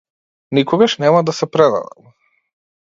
[0.59, 2.11] Никогаш нема да се предадам.